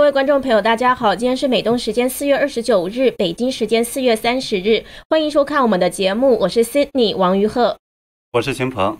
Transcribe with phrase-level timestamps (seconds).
[0.00, 7.76] 各位观众朋友，大家好，今天是美东时间四月二十九日，北京时间四月三十日，欢迎收看我们的节目，我是 Sydney 王于鹤，
[8.32, 8.96] 我是秦鹏。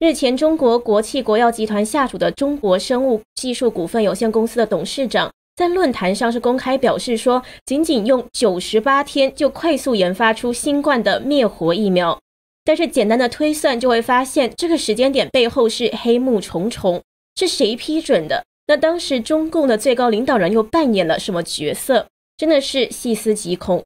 [0.00, 12.20] 日前，中国国企国药集团下属的中国生物技术股份有限公司的董事长在论坛上是公开表示说，仅仅用九十八天就快速研发出新冠的灭活疫苗，
[12.66, 17.02] 但是简单的推算就会发现，这个时间点背后是黑幕重重，
[17.34, 18.44] 是谁批准的？
[18.66, 22.06] 那当时中共的最高领导人又扮演了什么角色？
[22.36, 23.84] 真的是细思极恐。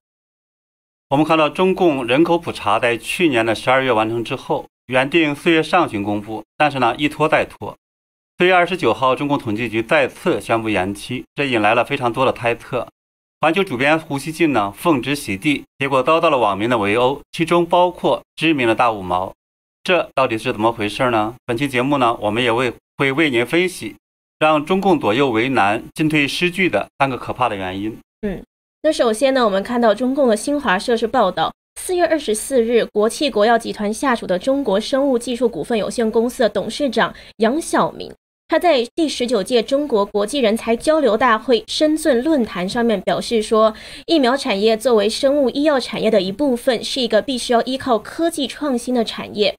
[1.10, 7.76] 我们看到中共人口普查在去年的十二月完成之后，原定四月上旬公布，但是呢一拖再拖。
[8.38, 12.86] 四月二十九号，中共统计局再次宣布延期，这引来了非常多的猜测。
[13.40, 19.34] 环球主编胡锡进呢奉旨洗地，结果遭到了网民的围殴，其中包括知名的大五毛。
[19.82, 21.34] 这到底是怎么回事呢？
[21.44, 23.96] 本期节目呢，我们也为会为您分析。
[24.38, 27.98] 让中共左右为难、进退失据的三个可怕的原因。
[28.22, 28.42] 嗯，
[28.82, 38.12] 那首先呢，我们看到中共的新华社是报道，四月二十四日，国企国药集团下属的中国生物技术股份有限公司的董事长杨晓明，
[38.46, 43.74] 他在第十九届中国国际人才交流大会深圳论坛上面表示说，
[44.06, 49.56] 疫苗产业作为生物医药产业的一部分，是一个必须要依靠科技创新的产业。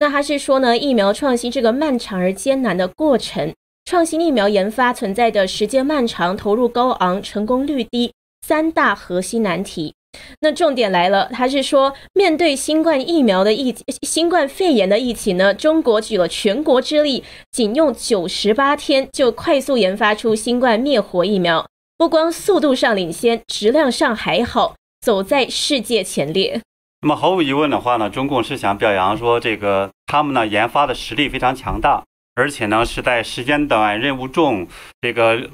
[0.00, 3.52] 那他是说呢，疫苗创新这个漫长而艰难的过程。
[3.88, 8.12] 创新疫苗研发存在的时间漫长、投入高昂、成功率低
[8.46, 9.94] 三大核心难题。
[10.42, 26.60] 那重点来了，他是说，面对新冠疫苗的疫、新冠肺炎的疫情呢，中国举了全国之力，仅用九十八天就快速研发出新冠灭活疫苗，不光速度上领先，质量上还好，走在世界前列。
[27.00, 32.04] 那么毫无疑问的话呢，中共是想表扬说，这个他们呢研发的实力非常强大。
[32.38, 34.64] 而且呢，是在时间短、任务重，
[35.00, 35.50] 这个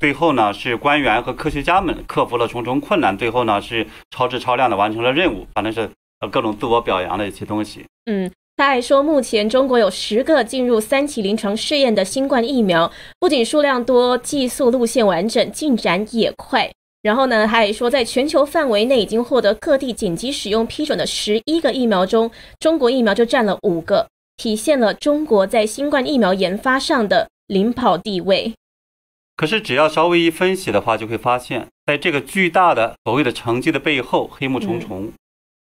[0.00, 5.88] 最后呢，是官员和科学家们克服了重重困难，最后呢是超质超量的完成了任务，反正是
[6.32, 7.86] 各种自我表扬的一些东西。
[8.06, 16.68] 嗯，他还说，目前中国有十个进入三期临床试验的新冠疫苗，不仅数量多，技术路线完整，进展也快。
[17.02, 22.28] 然后呢，他还说，在全球范围内已经获得各地紧急使用批准的十一个疫苗中，
[22.58, 24.08] 中国疫苗就占了五个。
[24.36, 28.52] 体现了中国在新冠疫苗研发上的领跑地位。
[29.36, 35.12] 可是，只要稍微一分析的话，就会发现，在这个巨大的所谓的成绩的背后，黑幕重重，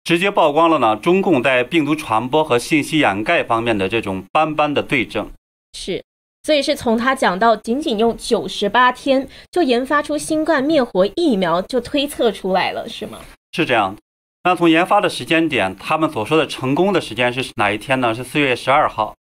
[0.03, 5.31] 直接曝光了呢中共在病毒传播和信息掩盖方面的这种斑斑的对症。
[5.73, 6.03] 是，
[6.43, 13.19] 所以是从他讲到仅仅用九十八天就研发出新冠灭活疫苗，就推测出来了，是吗？
[13.51, 13.95] 是这样。
[14.45, 18.13] 那从研发的时间点，他们所说的成功的时间是哪一天呢？
[18.13, 19.15] 是四月十二号，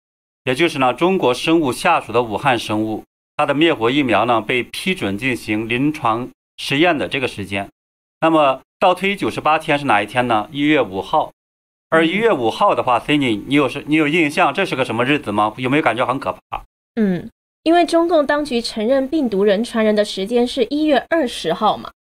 [0.44, 3.06] 也就是呢中国生物下属的武汉生物，
[3.38, 7.70] 它的灭活疫苗呢被批准进行临床实验的这个时间。
[8.20, 10.50] 那么倒推九十八天是哪一天呢？
[10.52, 11.32] 一月五号。
[11.90, 15.54] 而一月五号的话，Cindy，你有是，你有印象这是个什么日子吗？
[15.56, 16.62] 有没有感觉很可怕？
[16.96, 17.30] 嗯，
[17.64, 21.92] 因为中共当局承认病毒人传人的时间是一月二十号嘛。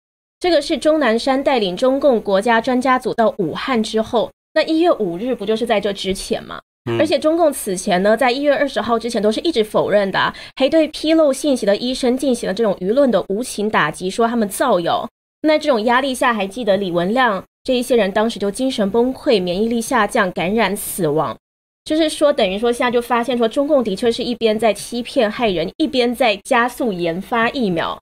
[0.43, 6.59] 这个是钟南山带领中共国家专家组到武汉之后，那一月五日不就是在这之前吗？
[6.99, 15.07] 而且中共此前呢，在一月二十号之前都是一直否认的，还对披露信息的医生进行了这种舆论的无情打击，说他们造谣。
[15.43, 21.37] 那这种压力下，还记得李文亮这一些人当时就精神崩溃、免疫力下降、感染死亡，
[21.85, 27.97] 就是说等于说现在就发现说中共的确是一边在欺骗害人，一边在加速研发疫苗。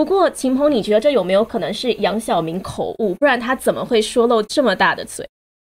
[0.00, 3.14] 不过，秦鹏，你觉得这有没有可能是杨晓明口误？
[3.16, 5.28] 不然他怎么会说漏这么大的嘴？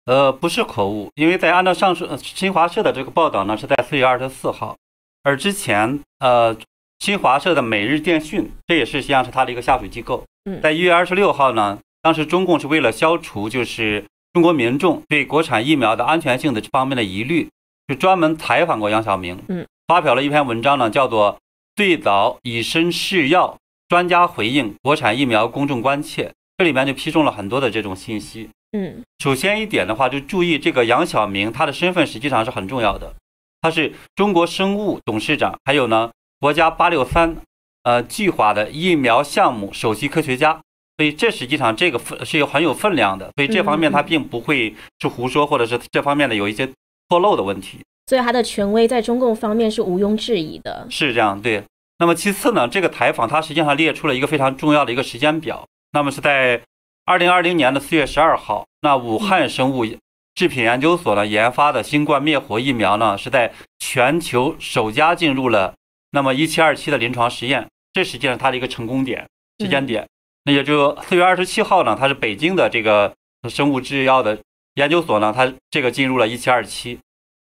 [0.05, 4.77] 呃，不是口误，因为在按照上述新华社的这个报道呢，是在四月二十四号，
[5.23, 6.55] 而之前呃
[6.99, 10.23] 新华社的每日电讯，这也是实际上是他的一个下属机构，
[10.61, 17.49] 在一月二十六号呢，当时中共是为了消除就是中国民众对国产疫苗的安全性的这方面的疑虑，
[17.87, 21.33] 就专门采访过杨晓明，嗯，发表了一篇文章呢，叫做
[21.75, 23.57] 《最早以身试药》。
[23.91, 28.47] 专家回应国产疫苗公众关切，这里面就批中了很多的这种信息。
[28.71, 33.13] 嗯，首先一点的话，就注意这个杨晓明，他的身份实际上是很重要的，
[33.59, 37.35] 他是中国生物董事长，还有呢国家八六三
[37.83, 40.61] 呃计划的疫苗项目首席科学家，
[40.95, 46.65] 所以这实际上这个分是有很有分量的，所以这方面他并不会是胡说，或者是这方面的有一些
[47.09, 47.79] 错漏的问题。
[48.07, 50.87] 所以他的权威在中共方面是毋庸置疑的。
[50.89, 51.61] 是这样，对。
[52.01, 55.67] 那么其次呢，这个采访它实际上列出了一个非常重要的一个时间表。
[55.91, 56.59] 那么是在
[57.05, 59.85] 二零二零年的四月十二号，那武汉生物
[60.33, 65.75] 制品研究所呢研发的新冠灭活疫苗呢，是在全球首家进入了
[66.09, 67.67] 那么一期二期的临床实验。
[67.93, 69.27] 这实际上它的一个成功点
[69.59, 70.07] 时间点。
[70.45, 73.13] 那也就四月二十七号呢，它是北京的这个
[73.47, 74.39] 生物制药的
[74.73, 76.97] 研究所呢，它这个进入了一期二期。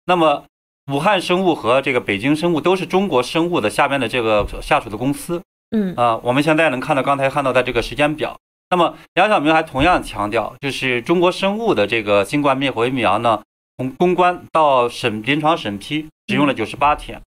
[0.07, 0.45] 那么
[0.93, 5.41] 武汉生物和这个北京生物都是中国生物的下面的这个下属的公司。
[5.71, 8.37] 嗯啊，我们现在能看到刚才看到的这个时间表。
[8.71, 13.43] 那么杨晓明还同样强调，就是中国生物的这个新冠灭活疫苗呢，
[13.77, 17.21] 从公关到审临床审批只用了九十八天。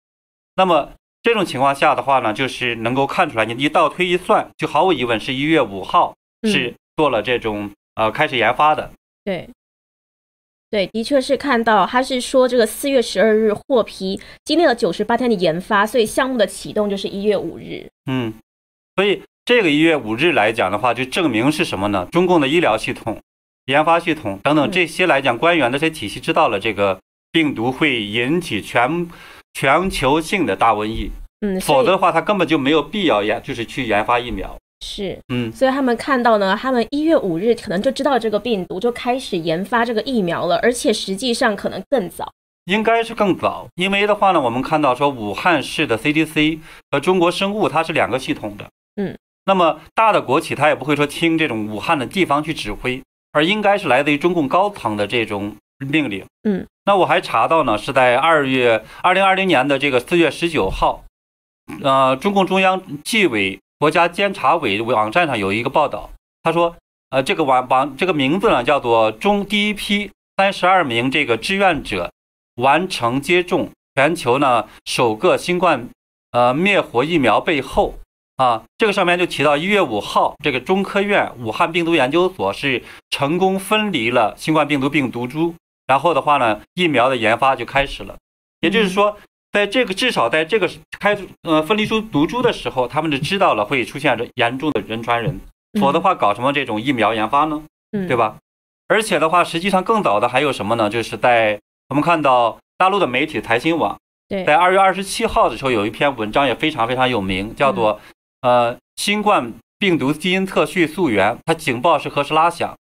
[0.55, 0.91] 那么
[1.23, 6.14] 这种情况下的话呢，就是能够看出来，你一倒推一算，就毫无疑问是一月五号
[6.44, 8.91] 是做了这种呃开始研发的。
[9.25, 9.49] 对，
[10.76, 17.88] 对，的确是看到他是说这个四月十二日获批，经历了九十八天的研发，所以项目的启动就是一月五日。
[18.11, 18.34] 嗯，
[18.94, 22.06] 所以这个一月五日来讲的话，就证明是什么呢？
[22.12, 23.19] 中共的医疗系统、
[23.64, 27.00] 研发系统等等这些来讲，官员的这些体系知道了这个
[27.32, 29.08] 病毒会引起全。
[29.58, 34.55] 全球性的大瘟疫，嗯，否则的话，他根本就没有必要研，就是去研发疫苗。
[34.81, 42.32] 是，嗯，所以他们看到呢，他们一月五日可能就知道这个病毒，就开始研发这个疫苗了，而且实际上可能更早，
[42.67, 46.58] 应该是更早，因为的话呢，我们看到说武汉市的 CDC
[46.90, 53.02] 和中国生物它是两个系统的，嗯，那么大的国企它也不会说听这种武汉的地方去指挥，
[53.32, 55.56] 而应该是来自于中共高层的这种。
[55.79, 61.05] 命令，嗯，那我还查到呢，是在二月二零二零年的这个四月十九号，
[61.82, 66.11] 呃，中共中央纪委国家监察委网站上有一个报道，
[66.43, 66.75] 他说，
[67.11, 72.11] 呃，这个网网这个名字呢叫做中第一批三十二名这个志愿者
[72.56, 75.88] 完成接种全球呢首个新冠
[76.31, 77.94] 呃灭活疫苗背后
[78.37, 85.55] 啊，这个上面就提到一月五号，这个中科院武汉病毒研究所是成功分离了新冠病毒病毒株。
[85.87, 88.17] 然后的话呢，疫苗的研发就开始了。
[88.61, 89.17] 也就是说，
[89.56, 90.69] 在这个至少在这个
[91.00, 95.41] 开呃分离出毒株的时候，他们就知道了会出现着严重的人传人，
[95.81, 97.62] 否则的话搞什么这种疫苗研发呢？
[98.06, 98.37] 对吧？
[98.87, 100.91] 而且的话，实际上更早的还有什么呢？
[100.91, 101.58] 就是在
[101.88, 103.99] 我们看到大陆的媒体财新网，
[104.44, 107.99] 在二月二十七号的时候有一篇文章也非常非常有名，叫做
[108.43, 112.76] 呃新冠病毒基因测序溯源，它警报是何时拉响？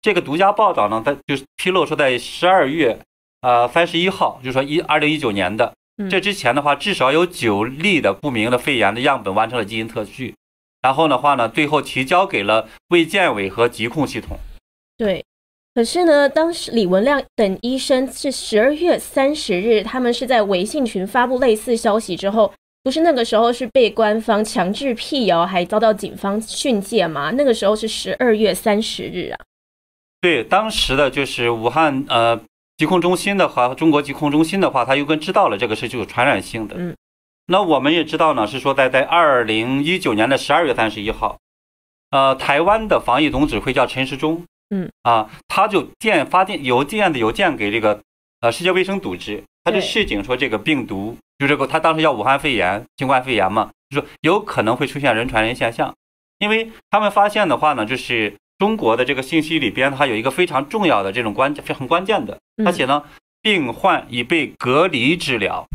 [0.00, 3.00] 这个独家报道呢，在就是披露说，在十二月，
[3.40, 5.74] 呃三十一号，就是说一二零一九年的
[6.10, 10.34] 这之前的话，至少有九例的不明的肺炎的样本完成了基因测序，
[10.80, 14.38] 然后的话呢，最后提交给了卫健委和疾控系统。
[14.96, 15.24] 对，
[15.74, 22.52] 可是呢，当时李文亮等医生是十二月三十日，他们是在微信群发布类似消息之后，
[22.82, 27.30] 不是那个时候是被官方强制辟谣，还遭到警方训诫吗？
[27.32, 29.38] 那个时候是十二月三十日啊。
[30.20, 32.40] 对，当时的就是武汉呃
[32.76, 36.74] 疾控中心的话，中国疾控中心的话，他又跟知道了这个是具有传染性的。
[36.76, 36.96] 嗯，
[37.46, 41.38] 那我们也知道呢，是说在在二零一九年的十二月三十一号，
[42.10, 44.90] 呃，台湾的防疫总指挥叫陈时中，嗯。
[45.02, 48.00] 啊，他就电发电邮件的邮件给这个
[48.40, 55.94] 呃世界卫生组织，他就示警说这个病毒就这个他当时叫武汉肺炎、新冠肺炎嘛，就说有可能会出现人传人现象，
[56.38, 58.34] 因为他们发现的话呢，就是。
[58.62, 63.02] 中国的这个信息里边，它有一个非常重要的这种关非常关键的，它写呢，
[63.42, 65.66] 病患已被隔离治疗。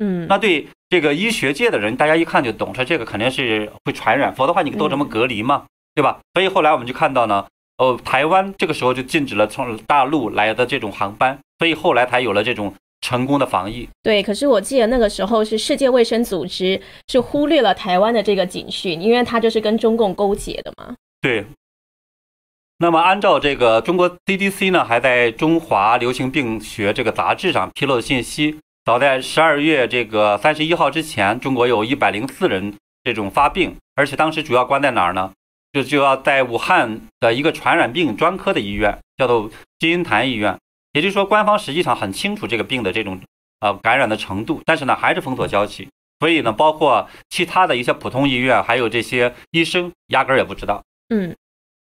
[0.00, 6.20] 嗯，那对这个医学界的人，大家一看就懂，说这个肯定是会传染，否则的话你都这么隔离嘛，对吧？
[6.34, 7.46] 所以后来我们就看到呢，
[7.78, 13.88] 哦，台湾这个时候就禁止了从大陆来的这种航班，所以后来才有了这种成功的防疫。
[14.02, 16.78] 对，可是我记得那个时候是世界卫生组织
[17.08, 20.94] 是忽略了台湾的这个警讯，因为它就是跟中共勾结的嘛。
[21.22, 21.42] 对。
[22.78, 35.32] 那么，按照这个中国 CDC 呢，还在《中华流行病学》这个杂志上披露的信息，早在十二月这个三十一号之前，中国有一百零四人这种发病，而且当时主要关在哪儿呢？
[35.72, 40.54] 就就要在武汉的一个传染病专科的医院，叫做金银潭医院。
[40.92, 43.18] 也就是说，官方实际上很清楚这个病的这种
[43.60, 45.88] 呃感染的程度，但是呢，还是封锁消息。
[46.20, 50.82] 所以呢，包括其他的一些普通医院，还有这些医生，压根儿也不知道。
[51.08, 51.34] 嗯。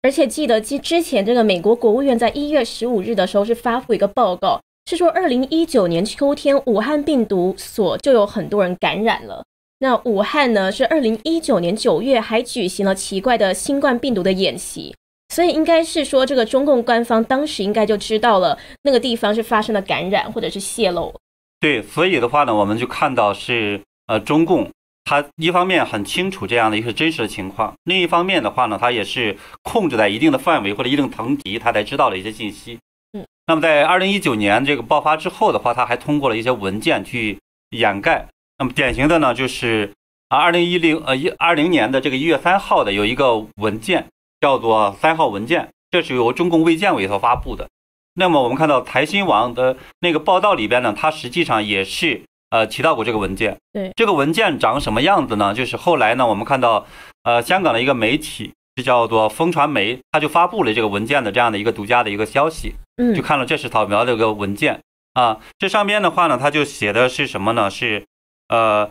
[0.06, 9.42] 而且记得之之前，这个美国国务院在一月十五日的时候是发布一个报告，是说二零一九年秋天武汉病毒所就有很多人感染了。
[9.80, 14.94] 那武汉呢是二零一九年九月还举行了奇怪的新冠病毒的演习，
[15.34, 21.12] 所以应该是说这个中共官方当时应该就知道了那个地方是发生了感染或者是泄露。
[21.58, 24.70] 对，所以的话呢，我们就看到是呃中共。
[25.06, 32.80] 他一方面很清楚这样的一个真实的情况，另一方面的话呢，他也是控制在一定的范围或者一定层级，他才知道了一些信息。
[33.12, 37.38] 嗯，那么在二零一九年这个爆发之后的话，他还通过了一些文件去
[37.70, 38.26] 掩盖。
[38.58, 39.92] 那么典型的呢，就是
[40.28, 44.08] 啊，二零一零呃一二零年的这个一月三号的有一个文件
[44.40, 47.68] 叫做三号文件，这是由中共卫健委所发布的。
[48.14, 53.56] 那么我们看到财新网的那个报道里边呢，它实际上也是呃提到过这个文件。
[53.72, 55.54] 对，这个文件长什么样子呢？
[55.54, 56.86] 就是后来呢，我们看到
[57.22, 62.74] 呃香港的一个媒体就叫做风传媒，它就发布了这个文件的这样的一个独家的一个消息。
[62.96, 64.80] 嗯，就看了这是扫描的一个文件
[65.14, 67.70] 啊，这上边的话呢，它就写的是什么呢？
[67.70, 68.04] 是
[68.48, 68.88] 呃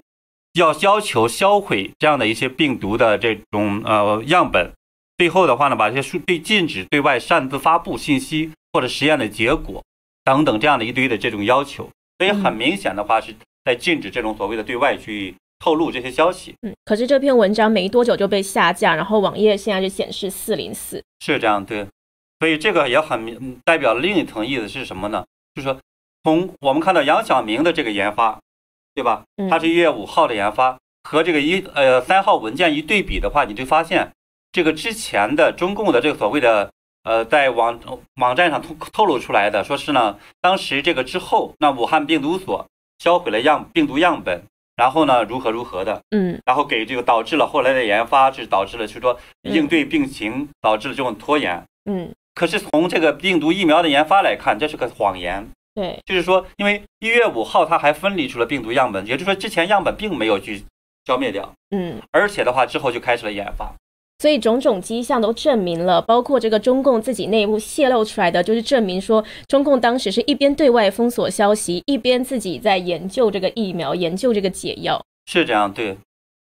[0.54, 4.72] 要要求销毁这样的一些病毒的这种呃样本，
[5.18, 8.52] 最后的话呢，把这些数对禁止对外擅自发布信息。
[8.76, 9.82] 或者实验的结果
[10.26, 16.56] 等等这样的一堆的这种要求，所以很明显的话是在禁止这种所谓的对外去透露这些消息。
[16.62, 21.86] 嗯，可是这篇文章没多久就被下架，然后网页现在就显示四零四，是这样对。
[22.40, 25.26] 所以这个也很明代表另一层意思是什么呢？
[25.56, 25.80] 就是说，
[26.24, 28.40] 从我们看到杨晓明的这个研发，
[28.94, 29.24] 对吧？
[29.50, 34.12] 他是一月五号的研发，和这个一呃三号文件一对比的话，你就发现
[34.52, 36.72] 这个之前的中共的这个所谓的。
[37.06, 37.80] 呃，在网
[38.16, 42.66] 网站上透透露出来的，说是呢，当时这个之后，那武汉病毒所
[42.98, 44.44] 销毁了样病毒样本，
[44.76, 60.64] 然后呢，如何如何的，嗯，然后给这个导致了后来的研发，是导致了，是说应对病情导致了这种拖延，嗯，可是从这个病毒疫苗的研发来看，这是个谎言，对，就是说，因为一月五号它还分离出了病毒样本，也就是说之前样本并没有去
[61.06, 63.72] 消灭掉，嗯，而且的话之后就开始了研发。
[64.20, 75.04] 所以种种迹象都证明了，包括这个中共自己内部泄露出来的，就是证明说，中共当时是一边对外封锁消息，一边自己在研究这个疫苗，研究这个解药。
[75.26, 75.98] 是这样，对。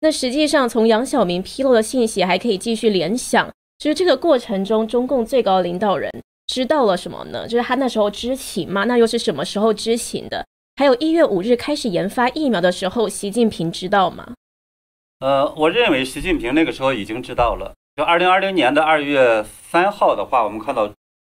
[0.01, 6.09] 那实际上，从杨晓明披露的信息，还可以继续联想，就是这个过程中，中共最高领导人
[6.47, 7.47] 知道了什么呢？
[7.47, 8.85] 就是他那时候知情吗？
[8.85, 10.45] 那又是什么时候知情的？
[10.77, 14.33] 还有一月五日开始研发疫苗的时候，习近平知道吗？
[15.19, 17.75] 呃，我认为习近平那个时候已经知道了。
[17.97, 20.88] 就二零二零年的二月三号的话，我们看到，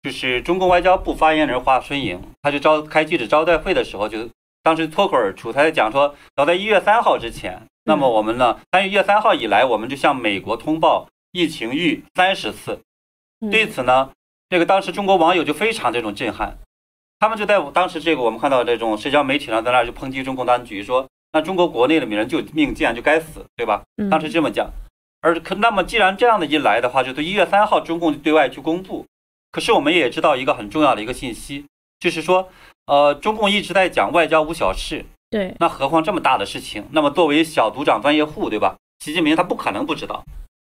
[0.01, 4.29] 就是中共外交部发言人华春莹，他就召开记者招待会的时候，就
[4.61, 12.79] 当时脱口而出，他在讲说，早在一月三号之前，那么我们呢，三月三号以来，我们就向美国通报疫情逾三十次。
[13.51, 14.11] 对此呢，
[14.47, 16.57] 这个当时中国网友就非常这种震撼，
[17.19, 21.05] 他们就在当时这个我们看到这种社交媒体上，在那就抨击中共当局说。
[21.33, 23.81] 那中国国内的名人就命贱就该死，对吧？
[24.09, 24.69] 当时这么讲，
[25.19, 29.05] 而可那么既然这样的一来的话，就从一月三号中共对外去公布。
[29.51, 31.65] 可是我们也知道一个很重要的一个信息，
[31.99, 32.49] 就是说，
[32.85, 35.55] 呃，中共一直在讲外交无小事，对。
[35.59, 36.85] 那何况这么大的事情？
[36.91, 38.77] 那么作为小组长专业户，对吧？
[38.99, 40.23] 习近平他不可能不知道，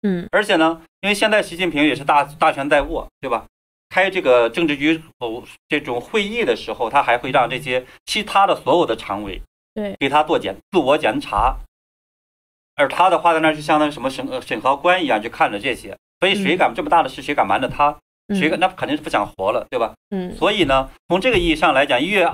[0.02, 0.28] 嗯。
[0.32, 3.46] 而且呢，因为现在习近平也是大大权在握，对吧？
[3.88, 9.42] 开这个政治局哦这种会议的时候，他还会让这些其他的所有的常委。
[9.74, 11.56] 对，给他做检自我检查，
[12.76, 15.96] 而他的话在那就相当于什么审审核官一样，去看着这些。
[16.20, 17.98] 所以谁敢这么大的事，谁敢瞒着他？
[18.34, 19.94] 谁敢那肯定是不想活了，对吧？
[20.10, 20.34] 嗯。
[20.36, 22.30] 所以呢，从这个意义上来讲，一月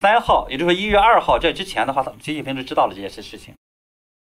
[0.00, 3.54] 三号，也就是说一月二号这之前的话，习近平就知道了这件事事情。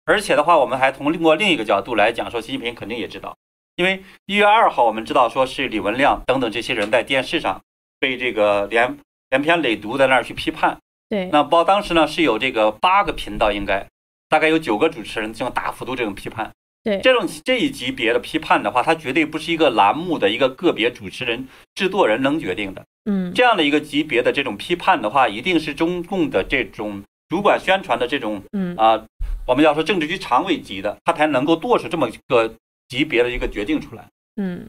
[0.05, 3.37] 而且的话，我们还从另外另一个角度来讲，说习近平肯定也知道，
[3.77, 7.61] 因为一月二号我们知道说是李文亮等等这些人在电视上
[7.99, 8.99] 被这个连
[9.31, 10.79] 连篇累牍在那儿去批判。
[11.09, 13.87] 对，那包当时呢是有这个八个频道，应该
[14.29, 16.51] 大概有九个主持人进行大幅度这种批判。
[16.83, 22.85] 对，这种这一级别的批判的话，它绝对不是一个栏目的一个个别主持人、制作人能决定的。
[23.07, 29.03] 嗯，这样的一个级别的这种批判的话，一定是中共的这种主管宣传的这种，嗯啊，
[29.47, 32.55] 我们要说政治局常委级的，他才能够做出这么一个
[32.89, 34.07] 级别的一个决定出来。
[34.37, 34.67] 嗯，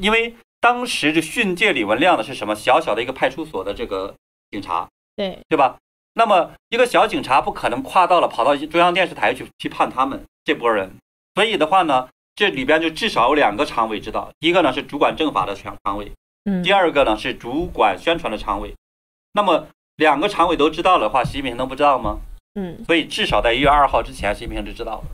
[0.00, 2.54] 因为当时这训诫李文亮的是什么？
[2.54, 4.14] 小小的一个派出所的这个
[4.50, 4.88] 警察。
[5.16, 5.78] 对对吧？
[6.14, 10.90] 那么一个小警察不可能跨到了跑到中央电视台去去判他们这波人，
[11.34, 16.12] 所以的话呢，这里边就至少有两个常委知道，第一个呢是主管政法的常常委，
[16.44, 18.74] 嗯，第二个呢是主管宣传的常委。
[19.32, 19.66] 那么
[19.96, 22.20] 两个常委都知道的话，习近平能不知道吗？
[22.54, 25.04] 嗯，所以至少在一月二号之前，习近平就知道了。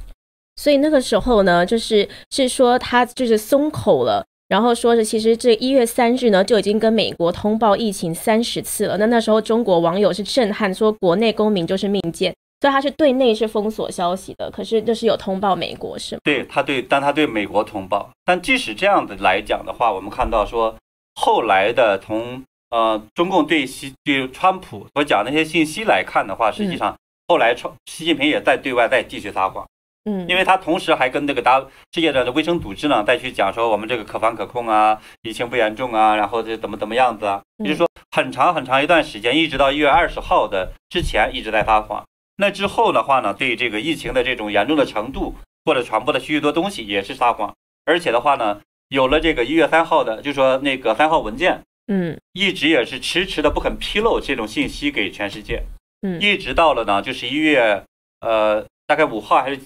[0.56, 4.26] 所以那个时候呢，就是是说他就是松口了。
[4.50, 8.98] 然后说是，其实这一月三日呢，就已经跟美国通报疫情三十次了。
[8.98, 16.20] 那那时候中国网友是震撼，说国内公民就是命贱，所以他是对内是封锁消息的，可是就是有通报美国是吗？
[16.24, 18.10] 对他对，但他对美国通报。
[18.24, 20.74] 但即使这样子来讲的话，我们看到说
[21.14, 26.96] 后来的从呃中共对习对川普所讲那些信息来看的话，实际上
[27.28, 29.64] 后来川习近平也在对外在继续撒谎。
[30.04, 31.60] 嗯，因为他同时还跟那个大
[31.92, 42.04] 世界的卫生组织呢再去讲说我们这个可防可控啊，疫情不严重啊，然后这怎么怎么样子啊，也就是说很长很长一段时间，一直到一月二十号的之前一直在撒谎。
[42.36, 45.34] 那之后的话呢，对这个疫情的这种严重的程度
[45.66, 47.54] 或者传播的许许多东西也是撒谎，
[47.84, 52.18] 而且的话呢，有了这个一月三号的，就说那个三号文件，嗯。
[52.32, 55.62] 一直也是迟迟的不肯披露这种信息给全世界，
[56.00, 56.18] 嗯。
[56.20, 57.84] 一直到了呢，就是一月
[58.20, 59.60] 呃大概五号还是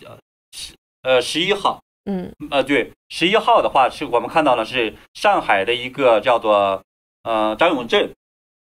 [1.04, 2.32] 呃十一号，嗯。
[2.50, 6.82] 呃对，十一号的话是我们看到了是上海的一个叫做
[7.22, 8.10] 呃张永振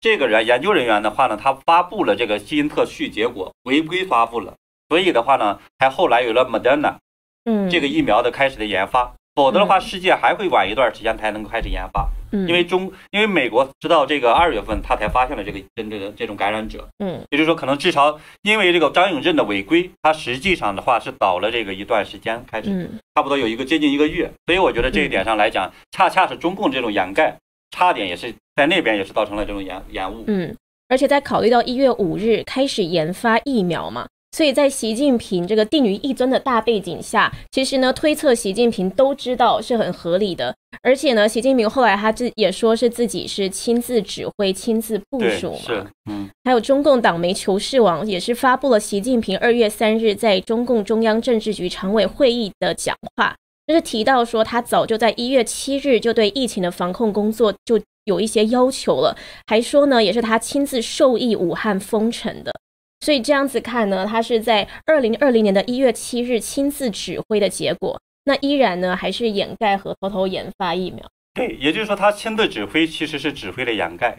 [0.00, 4.54] 这个人研究人员的话呢，他发布了这个基因特序结果，违规发布了，
[4.88, 6.96] 所以的话呢，还后来有了 Moderna
[7.44, 9.80] 嗯，这个疫苗的开始的研发，否则的话，嗯。
[9.80, 17.20] 世界还会晚一段时间才能够开始研发，嗯因为中因为美国直到这个二月份，他才发现了这个真正的这种感染者，嗯。
[17.30, 27.36] 也就是说，可能至少因为这个张永镇的违规，他实际上的话是倒了这个一段时间开始，嗯差不多有一个接近一个月，所以我觉得这一点上来讲，恰恰是中共这种掩盖，
[27.70, 30.24] 差点也是在那边也是造成了这种延延误。
[30.26, 30.54] 嗯，
[30.88, 40.54] 而且在考虑到一月五日开始研发疫苗嘛，所以在习近平这个定于一尊的大背景下，其实呢，推测习近平都知道是很合理的。
[40.82, 53.34] 而且呢，习近平后来他自也说是自己是亲自指挥、亲自部对，署是嘛。，嗯，还有中共党媒求是网也是发布了习近平二月三日在中共中央政治局常委会议的讲话，
[53.66, 59.16] 就是提到说他早就在一月七日就对疫情的防控工作就有一些要求了，
[59.46, 62.52] 还说呢也是他亲自授意武汉封城的。
[63.00, 71.04] 所以这样子看呢，他是在二零二零年的一月七日亲自指挥的结果，那依然呢还是掩盖和偷偷研发疫苗。
[71.34, 74.18] 对，也就是说，他亲自指挥其实是指挥了掩盖，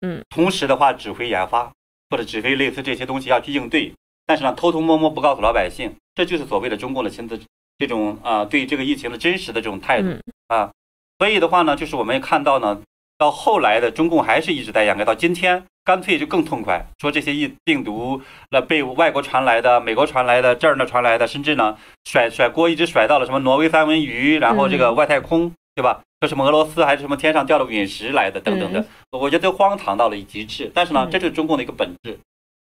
[0.00, 1.70] 嗯，同时的话指挥研发
[2.08, 3.92] 或者指挥类似这些东西要去应对，
[4.24, 7.38] 但是呢，偷偷摸摸不告诉老百姓，这就是所谓的中共的亲自
[7.76, 10.08] 这种啊、对这个疫情的真实的这种态度。
[10.08, 10.72] 嗯啊，
[11.18, 12.80] 所以的话呢，就是我们看到呢，
[13.16, 26.00] 到后来的中共还是一直在掩盖，到今天干脆就更痛快，说这些疫病毒那被外国传来的、美国传来的、这儿呢传来的，甚至呢甩甩锅一直甩到了什么挪威三文鱼，然后这个外太空，对吧？
[26.20, 30.70] 说什么俄罗斯还是什么天上掉了陨石来的等等的，我觉得都荒唐到了极致。
[30.74, 32.18] 但是呢嗯，这就是中共的一个本质。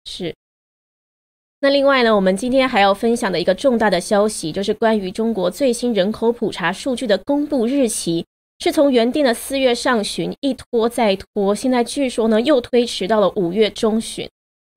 [0.05, 0.33] 是。
[1.59, 8.23] 那另外呢，我们今天还要分享的一个重大的消息，就是关于中国最新人口普查数据的公布日期，
[8.59, 14.27] 是从原定的四月上旬一拖再拖，现在据说呢又推迟到了五月中旬。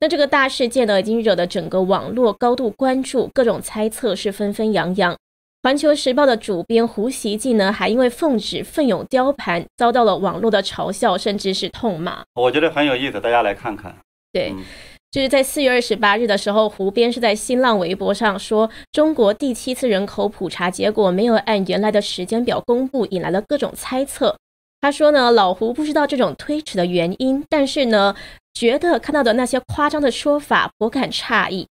[0.01, 5.17] 那这个大事件呢，已经惹得整个网络高度关注，各种猜测是纷纷扬扬。
[5.63, 12.23] 环球时报的主编胡锡进呢，还因为奉旨奋勇雕盘，遭到了网络的嘲笑，甚至是痛骂。
[12.35, 13.95] 我觉得很有意思，大家来看看。
[14.33, 14.65] 对，嗯
[15.11, 24.37] 就是在四月二十八日的时候，胡编是在新浪微博上说，中国第七次人口普查结果没有按原来的时间表公布，引来了各种猜测。
[24.81, 28.15] 他说呢，老胡不知道这种推迟的原因，但是呢，
[28.55, 31.67] 觉得看到的那些夸张的说法颇感诧异。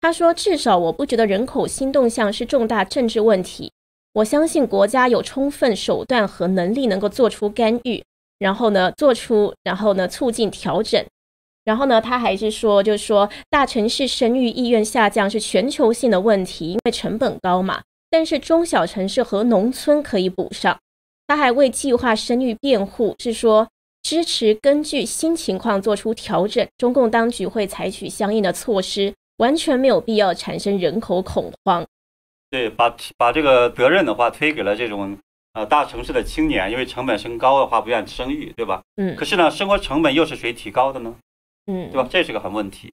[0.00, 3.72] 他说，至少我不觉得人口新动向是重大政治问题，
[4.12, 8.04] 我相信国家有充分手段和能力能够做出干预，
[8.38, 11.04] 然后呢，做出，然后呢，促进调整。
[11.66, 17.82] 然后呢，他还是说，就是说大城市生育意愿下降是全球性的问题，因为成本高嘛。
[18.08, 20.78] 但是中小城市和农村可以补上。
[21.26, 23.68] 他还为计划生育辩护，是说
[24.04, 31.84] 支持根据新情况做出调整，中共当局会采取相应的措施，完全没有必要产生人口恐慌。
[32.48, 35.18] 对，把把这个责任的话推给了这种
[35.54, 38.80] 呃大城市的青年，因为成本升高的话不愿意生育，对吧？
[38.98, 41.12] 嗯可是呢，生活成本又是谁提高的呢？
[41.66, 42.08] 嗯，对吧？
[42.10, 42.92] 这是个很问题。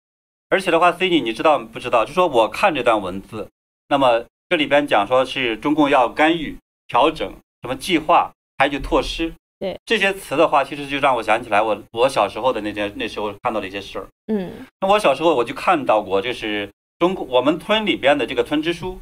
[0.49, 2.05] 而且的话，Cindy，你知道不知道？
[2.05, 3.49] 就说我看这段文字，
[3.88, 6.55] 那么这里边讲说是中共要干预、
[6.88, 7.33] 调整
[7.63, 14.07] 什么计划、采取措施，对这些词的话，其实就让我想起来我我小时候的那件那时候看到的一些事儿。
[14.27, 18.99] 嗯那我小时候我就看到过，就是中共我们村里边的这个村支书，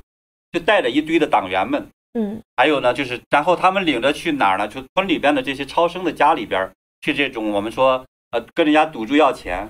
[0.54, 4.68] 就带着一堆的党员们，嗯还有呢，就是然后他们领着去哪儿呢？
[4.68, 9.70] 就村里边的这些超生的家里边儿去这种我们说呃跟人家赌注要钱，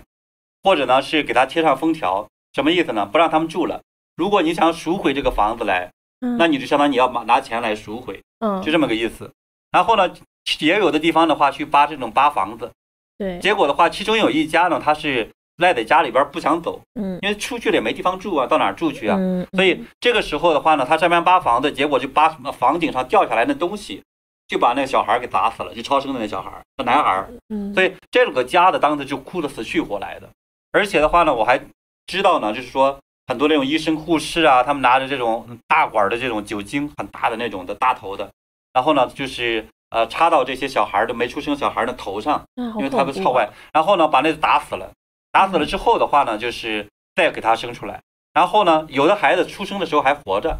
[0.63, 3.05] 或者呢是给他贴上封条，什么意思呢？
[3.05, 3.81] 不让他们住了。
[4.15, 9.31] 如果你想赎回这个房子来，嗯，那你就相当于你要拿拿钱来赎回，嗯就这么个意思。
[9.71, 10.11] 然后呢，
[10.59, 12.71] 也有的地方的话去扒这种扒房子，
[13.17, 19.15] 对，结果的话，其中有一家呢，他是赖在家里边儿不想走，嗯因为出去了也没地方住啊，到哪儿住去啊？
[19.17, 24.03] 嗯，所以这个时候的话呢，他这边扒房子，结果就扒什么房顶上掉下来的东西，
[24.51, 26.51] 就把那个小孩儿给砸死了，就超生的那小孩
[26.83, 27.29] 男孩儿。
[27.47, 30.27] 嗯，所以这个家的当时就哭得死去活来的。
[30.73, 31.57] 而且的话呢，我还
[32.05, 38.29] 知道呢，就是说很多那种医生护士啊，他们拿着这种大管的这种酒精，很大的那种的大头的，
[38.73, 44.91] 然后呢就是呃插到这些小孩儿的没出生小孩儿的头上，因为他们超外，然后呢把那个打死了。
[45.31, 46.85] 打死了之后的话呢，就是
[47.15, 48.01] 再给他生出来。
[48.33, 50.57] 然后呢，有的孩子出生的时候还活着，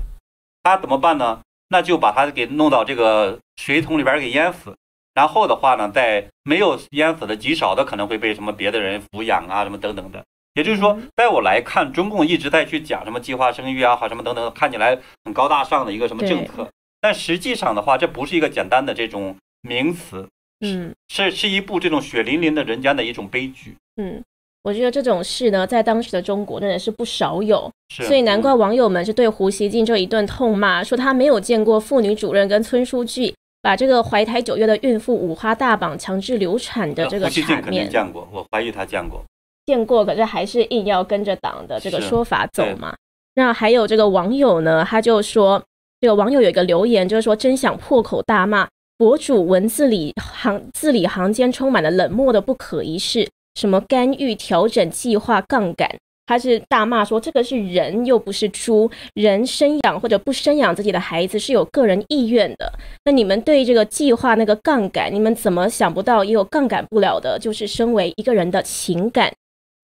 [0.63, 1.41] 他怎么办呢？
[1.71, 4.75] 那就把他给弄到这个水桶里边给淹死。
[5.13, 10.23] 然后的话呢，在没有淹死的极少的可能会被什么别的人抚养啊，什么等等的。
[10.53, 20.27] 也就是说，在我来看，中共一直在去讲什么计划生育啊，好什么等等，看起来很高大上的一个什么政策，但实际上的话，这不是一个简单的这种名词，
[20.59, 23.75] 嗯，是是一部这种血淋淋的人间的一种悲剧。
[23.95, 24.21] 嗯，
[24.63, 39.23] 我觉得这种事呢，在当时的中国真的是不少有，所以难怪网友们是对胡锡进这一顿痛骂，说他没有见过妇女主任跟村书记把这个怀胎九月的孕妇五花大绑强制流产的这个胡锡进肯定场面见过，我怀疑他见过。
[39.65, 42.95] 见过，可是还是硬要跟着党的这个说法走嘛。
[43.35, 45.63] 那还有这个网友呢，他就说，
[45.99, 55.89] 这个网友有一个留言，就是说真想破口大骂博主文字里行字里行间充满了冷漠的不可一世，什么干预、调整、计划、杠杆。
[56.27, 62.71] 他是大骂说这个是人又不是猪，人生养或者不生养自己的孩子是有个人意愿的。
[63.03, 67.37] 那你们对这个计划那个杠杆，你们怎么想不到也有杠杆不了的？
[67.37, 69.33] 就是身为一个人的情感。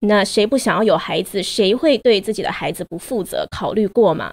[0.00, 1.42] 那谁不想要有孩子？
[1.42, 3.46] 谁会对自己的孩子不负责？
[3.50, 4.32] 考虑过吗？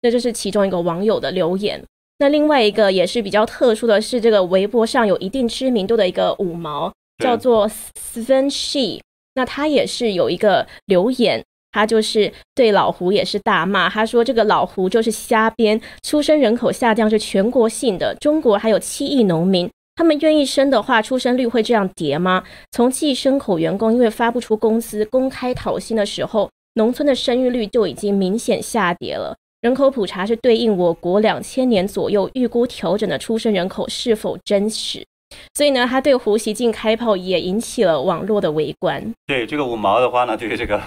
[0.00, 1.80] 这就是其中一个网友的留言。
[2.18, 9.00] 那另外一个也是比较特殊的是，这个微博上有一定知名度的一个五毛，叫做 Sven She。
[9.34, 19.70] 那他也是有一个留言，他就是对老胡也是大骂，他说这个老胡就是瞎编，出生人口下降是全国性的，中国还有七亿农民。
[19.94, 22.42] 他们愿意生的话，出生率会这样跌吗？
[22.72, 29.36] 从计生口员工因为发不出工资，公开讨薪的时候，农村的生育率就已经明显下跌了。
[29.60, 35.06] 人口普查是对应我国两千年左右预估调整的出生人口是否真实，
[35.54, 39.12] 所以呢，他对胡锡进开炮也引起了网络的围观。
[39.26, 40.80] 对这个五毛的话呢，对于这个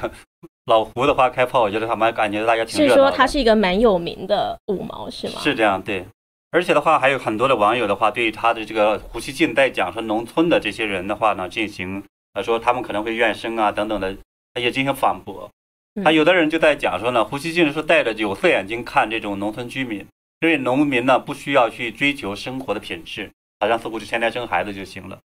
[0.65, 2.93] 老胡的话开炮，我觉得他们感觉大家挺是。
[2.93, 5.33] 说他是一个蛮有名的五毛是吗？
[5.39, 6.05] 是这样，对。
[6.51, 12.01] 而且的话，还有很多的网友的话，对他的这个胡锡进在讲说农村的这些人的话呢，进行
[12.33, 14.15] 呃说他们可能会怨声啊等等的，
[14.59, 15.49] 也进行反驳。
[16.03, 19.99] 他有的人就在讲说呢，胡锡进是戴着有色眼镜看这种农村居民，
[20.41, 25.19] 因为农民呢不需要去追求生活的品质，好像似乎就天天生孩子就行了。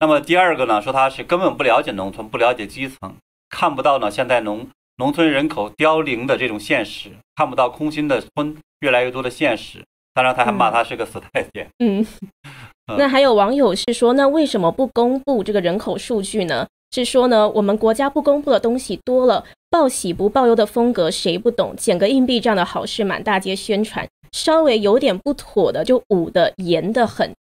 [0.00, 3.14] 那么第二个呢，说他是根本不了解农村，不了解基层，
[3.48, 4.66] 看不到呢现在农
[4.96, 9.84] 农村人口凋零的这种现实，看不到空心的村越来越多的现实。
[10.14, 11.66] 当然，他还骂他是个死太监。
[11.78, 12.06] 嗯，
[12.98, 16.66] 那还有网友是说，那为什么不公布这个人口数据呢？
[16.94, 21.74] 是说呢，我们国家不公布的东西多了，报喜不报忧的风格谁不懂？
[21.74, 27.32] 捡个硬币这样的好事满大街宣传，稍微有点不妥的就捂得严得很。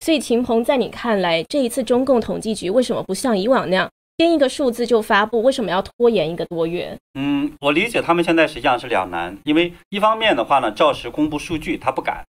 [0.00, 5.42] 所以秦鹏，在你看来，这一次中共统计局为什么不像以往那样编一个数字就发布？
[5.42, 6.96] 为什么要拖延一个多月？
[7.14, 12.24] 嗯，我理解他们现在实际上是两难，因为一方面的话呢，照实公布数据他不敢，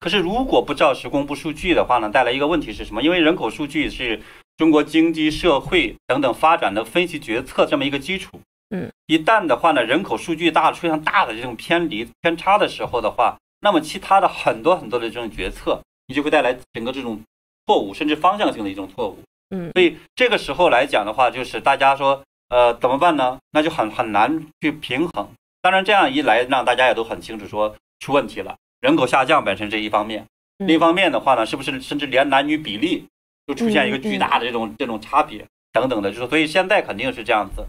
[0.00, 3.02] 可是如果不照实公布数据的话呢，带来一个问题是什么？
[3.02, 4.20] 因为人口数据是
[4.56, 8.40] 中国经济社会等等发展的分析决策这么一个基础。
[8.74, 17.22] 嗯，一旦的话呢，人口数据大出现大的这种偏离偏差的时候的话，那么其他的很多很多的这种决策，你就会带来整个这种
[17.68, 19.16] 错误，甚至方向性的一种错误。
[19.50, 23.38] 嗯，所以这个时候来讲的话，就是大家说，呃，怎么办呢？
[23.52, 25.28] 那就很很难去平衡。
[25.62, 28.56] 当然，这样一来，让大家也都很清楚说出问题了。
[28.80, 30.26] 人口下降本身这一方面，
[30.58, 33.06] 嗯另一方面的话呢，是不是甚至连男女比例
[33.46, 37.64] 就出现一个巨大的这种这种差别等等的，就是所以现在肯定是这样子。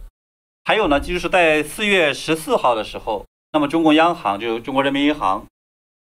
[0.64, 5.46] 还有呢，就是在四月十四号的时候，那么中国央行就中国人民银行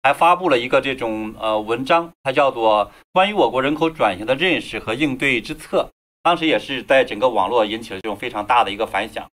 [0.04, 5.88] 还发布了一个这种呃文章，它叫做《关于我国人口转型的认识和应对之策》。
[6.22, 9.26] 当时也是在整个网络引起了这种非常大的一个反响。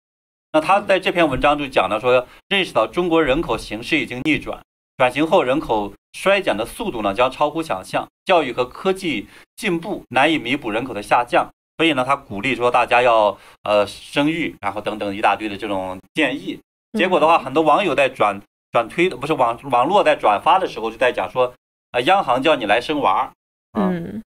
[0.52, 4.62] 那他在这篇文章就讲到说，认识到中国人口形势已经逆转，
[4.98, 9.26] 转型后人口衰减的速度呢将超乎想象，教育和科技
[9.56, 11.48] 进步难以弥补人口的下降。
[11.78, 16.60] 所以呢，他鼓励说大家要呃生育，然后等等一大堆的这种建议。
[16.98, 18.38] 结果的话，很多网友在转
[18.72, 21.52] 转推，不是网网络在转发的时候就在讲说，
[21.92, 23.32] 啊，央行叫你来生娃儿，
[23.80, 24.22] 嗯，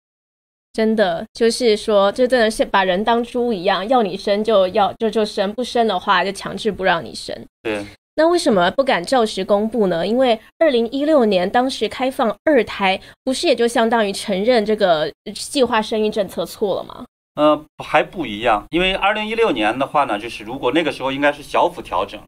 [0.73, 7.37] 真的就是说，这真的是把人当猪一样，要你生就要就就生，不生的话就强制不让你生。
[7.63, 7.85] 对，
[8.17, 10.07] 那为什么不敢照实公布呢？
[10.07, 17.05] 因为二零一六年当时开放二胎，不是也就相当于承认这个计划生育政策错了吗？
[17.35, 22.21] 呃，还不一样，因为二零一六年的话呢，就是如果那个时候应该是小幅调整，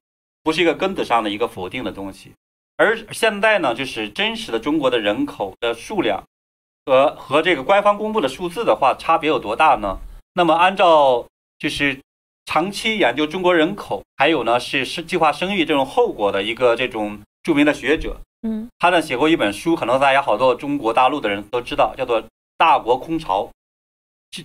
[0.45, 2.33] 不是一个根子上的一个否定的东西，
[2.77, 6.23] 而现在呢，就是真实的中国的人口的数量
[6.85, 9.99] 和和这个官方公布的数字的话，差别有多大呢？
[10.35, 11.27] 那么按照
[11.59, 11.99] 就是
[12.45, 18.19] 长期研究中国人口，还有呢是是计划生育这种后果的一个这种著名的学者。
[18.43, 22.23] 嗯，他呢写过一本书，可能大家好多中国大陆的人都知道，叫做
[22.59, 23.45] 《大国空巢》。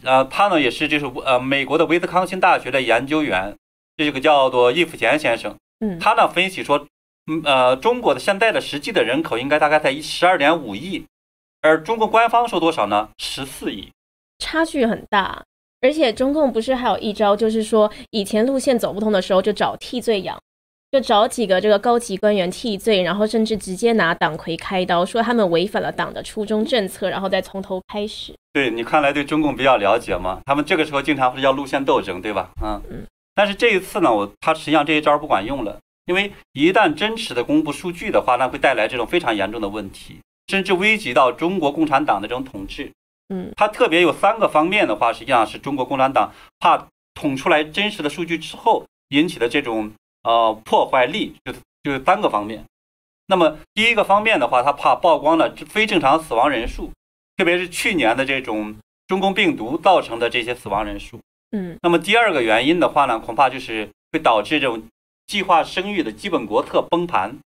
[0.04, 3.58] 呃，他呢也是就是呃美国的威斯康星大学的研究员，
[3.98, 5.58] 这个叫做易富贤先生。
[5.80, 6.88] 嗯，他呢分析说，
[7.32, 11.06] 嗯呃，中国的现在的实际的人口应该大概在十二点五亿，
[11.62, 13.10] 而中国官方说多少呢？
[13.18, 13.90] 十四亿，
[14.40, 15.44] 差距很大。
[15.82, 20.38] 而且中共不是还有一招，就是说以前路线走不通的时候，就找替罪羊，
[20.92, 28.36] 就找几个这个高级官员替罪，然后甚至直接拿党魁开刀，说他们违反了党的初衷政策，然后再从头开始。
[28.52, 30.42] 对你看来对中共比较了解嘛？
[30.46, 32.50] 他们这个时候经常是要路线斗争，对吧？
[32.62, 33.06] 嗯嗯。
[33.40, 42.92] 但是这一次呢，我他实际上这一招不管用了，因为一旦真实的公布数据的话，那会带来这种非常严重的问题，甚至危及到中国共产党的这种统治。
[43.30, 49.90] 嗯，它特别有三个方面的话，实际上是中国共产党怕捅出来真实的数据之后引起的这种
[50.24, 52.66] 呃破坏力，就就是三个方面。
[53.28, 56.92] 那么第一个方面的话，他怕曝光了非正常死亡人数，
[57.38, 58.76] 特别是去年的这种
[59.08, 61.22] 中共病毒造成的这些死亡人数。
[61.52, 64.84] 嗯，那么第二个原因的话呢，恐怕就是会导致这种
[65.28, 67.38] 计划生育的基本国策崩盘。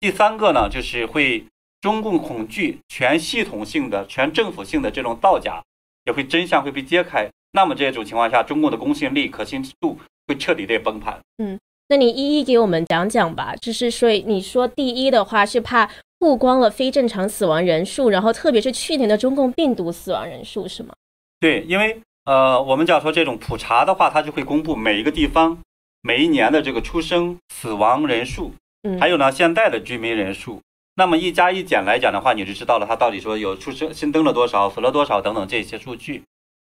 [0.00, 1.44] 第三个呢，就是会
[1.80, 5.62] 中共恐惧全系统性的、全政府性的这种造假，
[6.04, 7.28] 也会真相会被揭开。
[7.52, 11.18] 那么这种情况下，中共的公信力、可信度会彻底的崩盘。
[11.38, 11.58] 嗯
[11.90, 13.56] 那你一一给我们讲讲吧。
[13.56, 20.92] 就是所以你说第一的话是怕曝光了非正常死亡人数，然后特别是去年的中共病毒死亡人数是吗？
[21.40, 25.56] 对，因为呃，我们讲说这种普查的话，它就会公布每一个地方
[26.02, 30.60] 每一年的这个出生、死亡人数，嗯，还有呢现在的居民人数。
[30.96, 36.22] 那么一加一减来讲的话，你就知道了它到底说有出生新增了多少、死了多少等等这些数据。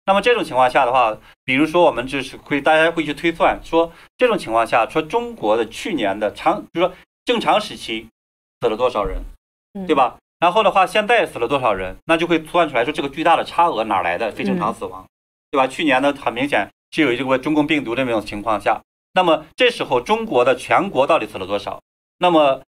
[0.08, 8.08] 那么这种情况下的话，比如说我们就是会大家会去推算说，这种情况下说中国的去年的长，比如说正常时期
[8.62, 9.20] 死了多少人，
[9.76, 9.96] 嗯对？
[9.96, 10.18] 吧？
[10.40, 15.06] 然后的话，现在死了多少人，那就会算出来说这个巨大的差额哪儿来的非正常死亡，
[15.52, 15.68] 对吧？
[15.68, 18.82] 去年呢，很明显是有这个中共病毒这么种情况下，
[19.14, 21.82] 那么这时候中国的全国到底死了多少？
[22.20, 22.62] 那么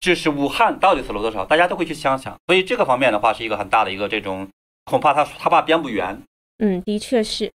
[0.00, 1.44] 就是武汉到底死了多少？
[1.44, 2.36] 大家都会去想想。
[2.46, 4.48] 所以这个方面的话，是一个很大的一个这种，
[4.84, 6.20] 恐怕他他怕编不圆。
[6.58, 7.50] 嗯，的确是。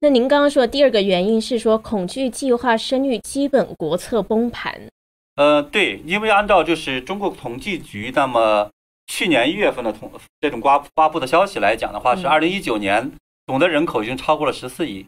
[0.00, 4.88] 那您刚刚说的第二个原因是说恐惧计划生育基本国策崩盘。
[5.36, 8.70] 呃，对，因为按照就是中国统计局那么
[9.06, 13.10] 去年一月份的统这种发发布的消息来讲的话，是嗯二零一九年
[13.46, 15.06] 总的人口已经超过了十四亿。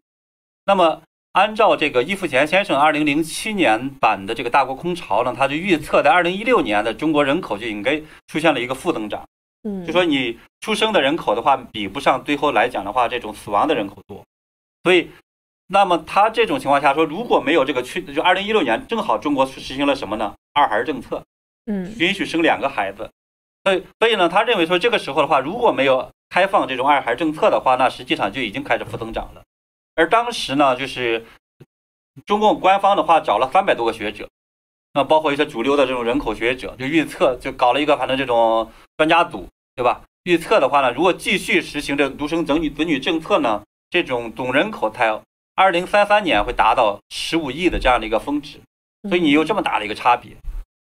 [0.64, 9.27] 那么按照这个易富贤先生二零零七年版的这个大国空巢呢，他就预测在二零一六年的中国人口就应该出现了一个负增长，
[9.62, 14.24] 嗯，就说你出生的人口的话比不上最后来讲的话这种死亡的人口多，
[14.83, 15.11] 所以。
[15.70, 20.35] 那么他这种情况下说，如果没有这个去，就二零一六年正好中国实行了什么呢？
[20.55, 21.22] 二孩政策，
[21.66, 23.11] 嗯允许生两个孩子，
[23.64, 29.43] 所以所以呢，他认为说这个时候的话，如果没有开放这种二孩政策的话，那实际上就已经开始负增长了。
[29.95, 31.27] 而当时呢，就是
[32.27, 34.29] 中共官方的话找了三百多个学者，
[34.95, 40.03] 那包括一些主流的这种人口学者，就预测就搞了一个反正这种专家组，对吧？
[40.25, 45.21] 预测的话呢，如果继续实行这独生子女子女政策呢，这种总人口才
[45.55, 48.61] 二零三三年会达到十五亿的这样的一个峰值。
[49.09, 50.33] 所以你有这么大的一个差别，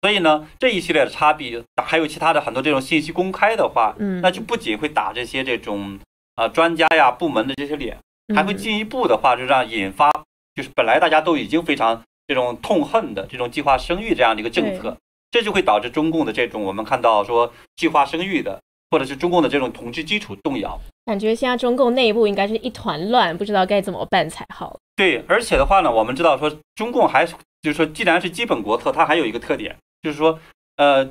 [0.03, 5.99] 所以呢，这一系列的差别，还有其他的很多这种信息公开的话，嗯，那就不仅会打这些这种
[6.37, 7.97] 啊专家呀部门的这些脸，
[8.35, 10.11] 还会嗯进一步的话，就让引发
[10.55, 14.97] 就是本来大家都已经非常这种痛恨的这种计划生育这样的一个政策，
[15.31, 20.79] 这就会导致中共的这种我们看到说计划生育的，或者是中共的这种统治基础动摇。
[21.07, 24.79] 感觉现在中共内部应该是一团乱，不知道该怎么办才好。
[24.95, 30.39] 对，而且的话呢，我们知道说中共还是就是说，既然是基本国策，它还有一个特点，就是说，
[30.77, 31.05] 呃，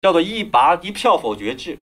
[0.00, 1.76] 叫做一拔一票否决制。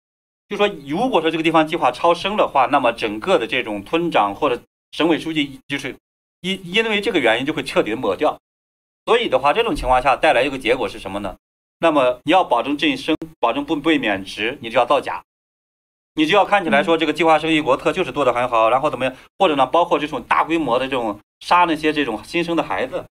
[0.48, 4.58] 就说如果说这个地方计划超生的话，那么整个的这种村长或者
[4.92, 5.94] 省委书记，就是
[6.40, 8.40] 因因为这个原因就会彻底抹掉。
[9.04, 11.36] 所以的话，这种情况下带来一个结果是什么呢？
[11.78, 15.22] 那么你要保证晋升，保证不被免职，你就要造假。
[16.14, 19.14] 你就要看起来说这个计划生育国策就是做得很好，然后怎么样？
[19.38, 23.04] 或者呢，包括这种大规模的这种杀那些这种新生的孩子，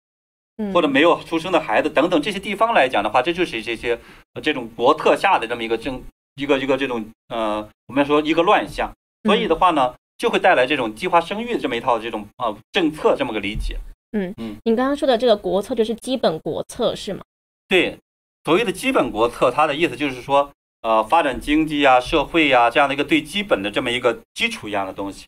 [0.73, 3.99] 或者没有出生的孩子等等这些地方来讲的话，这就是这些
[4.33, 6.01] 呃这种国策下的这么一个政
[6.35, 8.91] 一个一个这种呃我们说一个乱象。
[9.23, 13.77] 所以的话呢，就会带来这种计划生育的这么一套这种呃政策这么个理解。
[14.11, 17.21] 嗯嗯，你刚刚说的这个国策就是基本国策是吗？
[17.67, 17.97] 对，
[18.43, 25.25] 所谓的基本国策，它的意思就是说，呃，发展经济啊、社会呀这样的一个最基本的这么一个基础一样的东西。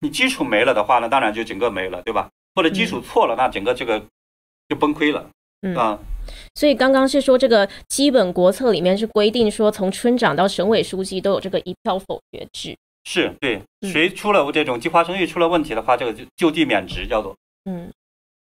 [0.00, 2.28] 你基础没了的话呢，当然就整个没了，对吧？
[2.54, 4.00] 或者基础错了，那整个这个
[4.70, 5.28] 就崩溃了，
[5.62, 5.98] 嗯啊，
[6.54, 12.76] 所以刚刚是说这个基本国策里面是规定说，从村长到省委书记都有这个一票否决制。
[13.04, 17.34] 是对，嗯谁出了这种计划生育出了问题的话，这个就就地免职叫做。
[17.64, 17.90] 嗯，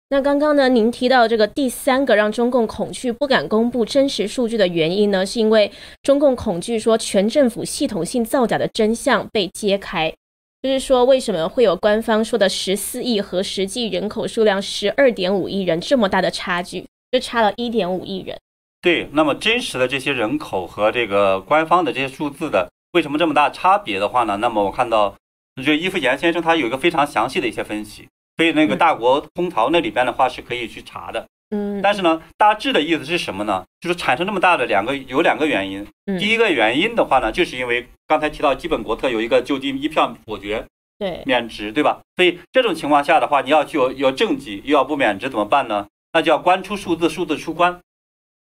[0.10, 10.12] 那刚刚呢，您提到这个第三个让中共恐惧不敢公布真实数据的原因呢，是因为中共恐惧说全政府系统性造假的真相被揭开。
[10.62, 16.86] 就是说，为什么会有官方说的十四亿和实际人口数量十二点五亿人这么大的差距？
[17.12, 18.38] 就差了一点五亿人。
[18.82, 24.38] 对，那么真实的这些人口和这个官方的这些数字的为什么这么大差别的话呢？
[24.38, 25.16] 那么我看到
[25.64, 31.26] 就伊夫岩先生他有一个非常详细的一些分析，所以那个嗯大国通逃那里边的话是可以去查的。
[31.50, 33.64] 嗯，但是呢，大致的意思是什么呢？
[33.80, 35.86] 就是产生这么大的两个有两个原因。
[36.06, 40.66] 嗯第一个原因的话呢，就是因为刚才提到基本国策有一个就地一票否决
[41.00, 42.02] 对，免职，对吧？
[42.16, 45.88] 所以这种情况下的话，你要去有有政绩又要不免职怎么办呢？
[46.14, 47.80] 那就要官出数字，数字出官，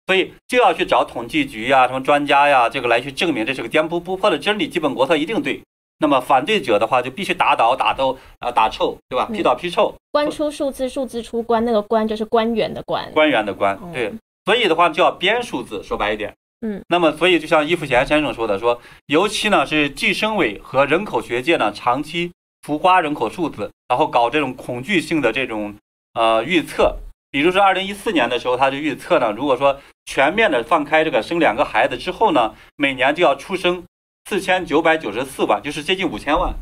[0.06, 5.60] 所以就要去找统计局呀、什么专家呀，这个来去证明这是个颠扑不破的真理，基本国策一定对。
[5.98, 9.26] 那么反对者的话，就必须打倒、打斗啊、打臭，对吧？
[9.30, 13.10] 嗯批倒、批臭，官出数字，数字出官，那个官就是官员的官。
[13.12, 14.12] 官员的官哦，对。
[14.44, 22.30] 所以的话就要编数字，说白一点，嗯，那么所以就像易富贤先生说的，说尤其呢是计生委和人口学界呢长期
[22.62, 25.74] 浮夸人口数字，然后搞这种恐惧性的这种
[26.14, 26.96] 呃预测。
[27.32, 33.82] 比如说，二零一四年的时候，他就预测呢，如果说全面的放开这个生两个孩子之后呢，每年就要出生
[34.28, 36.52] 四千九百九十四万，就是接近五千万。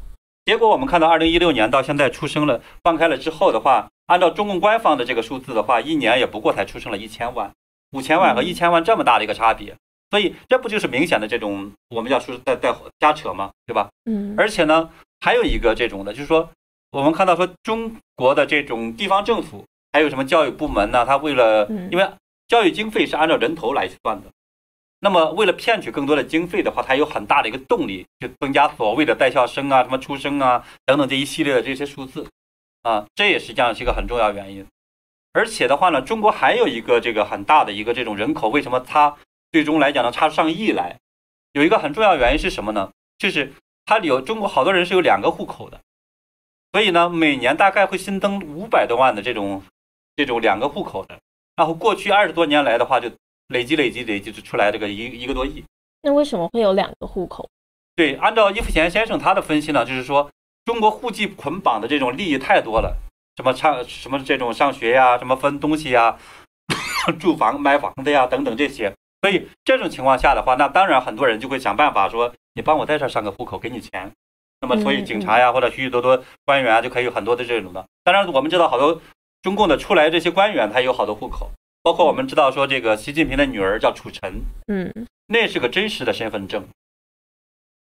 [0.44, 7.50] 结果我们看到，二零一六年到现在出生了，放开了之后的话，按照中共官方的这个数字的话，一年也不过才出生了一千万，
[7.92, 9.74] 五千万和嗯一千万这么大的一个差别，
[10.10, 13.50] 所以这不就是明显的这种我们叫说在在瞎扯吗？
[13.64, 13.88] 对吧？
[14.04, 16.50] 嗯，而且呢，还有一个这种的，就是说，
[16.90, 21.06] 我们看到说中国的这种地方政府，还有什么教育部门呢？
[21.06, 22.06] 他为了嗯因为
[22.46, 24.28] 教育经费是按照人头来算的，
[25.04, 32.26] 那么为了骗取更多的经费的话，它有很大的一个动力，就增加所谓的在校生啊、什么出生啊等等这一系列的这些数字
[32.80, 34.66] 啊，这也实际上是一个很重要原因。
[35.34, 39.14] 而且的话呢，中国还有一个这个很大的一个这种人口，为什么它
[39.52, 40.96] 最终来讲呢差上亿来？
[41.52, 42.90] 有一个很重要原因是什么呢？
[43.18, 43.52] 就是
[43.84, 45.78] 它有中国好多人是有两个户口的，
[46.72, 49.62] 所以呢，每年大概会新增五百多万的这种
[50.16, 51.18] 这种两个户口的。
[51.56, 53.10] 然后过去二十多年来的话，就
[53.48, 55.64] 累积累积累积就出来这个一一个多亿。
[56.02, 57.48] 那为什么会有两个户口？
[57.96, 60.30] 对，按照伊夫贤先生他的分析呢，就是说
[60.64, 62.96] 中国户籍捆绑的这种利益太多了，
[63.36, 66.18] 什么上什么这种上学呀，什么分东西呀，
[67.20, 68.92] 住房买房子呀等等这些。
[69.22, 74.10] 所以这种情况下的话，那当然很多人就会想办法说，你帮我在这儿上个户口，给你钱。
[74.60, 77.86] 那么所以警察呀或者许许多多官员啊就可以有很多的这种的。
[78.02, 79.00] 当然我们知道好多
[79.42, 81.50] 中共的出来这些官员，他有好多户口，
[81.84, 86.66] 包括我们知道说这个习近平的女儿叫楚晨，嗯那是个真实的身份证，